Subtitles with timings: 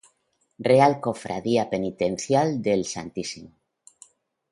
[0.57, 3.51] Real Cofradía Penitencial del Stmo.